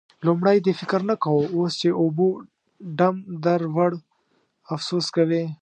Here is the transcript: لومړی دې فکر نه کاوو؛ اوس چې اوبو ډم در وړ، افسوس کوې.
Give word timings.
لومړی 0.27 0.57
دې 0.65 0.73
فکر 0.79 0.99
نه 1.09 1.15
کاوو؛ 1.23 1.51
اوس 1.55 1.71
چې 1.81 1.89
اوبو 2.01 2.27
ډم 2.97 3.15
در 3.45 3.61
وړ، 3.75 3.91
افسوس 4.73 5.05
کوې. 5.15 5.43